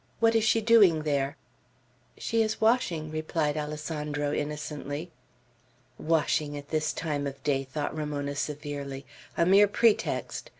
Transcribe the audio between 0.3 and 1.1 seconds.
is she doing